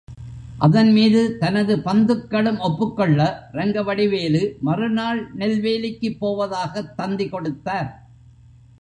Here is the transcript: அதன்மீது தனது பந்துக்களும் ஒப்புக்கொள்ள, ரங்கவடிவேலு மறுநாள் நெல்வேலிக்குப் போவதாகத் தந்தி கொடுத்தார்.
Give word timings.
அதன்மீது 0.57 1.37
தனது 1.37 1.77
பந்துக்களும் 1.77 2.57
ஒப்புக்கொள்ள, 2.59 3.49
ரங்கவடிவேலு 3.51 4.57
மறுநாள் 4.59 5.33
நெல்வேலிக்குப் 5.37 6.17
போவதாகத் 6.21 6.95
தந்தி 6.95 7.29
கொடுத்தார். 7.29 7.89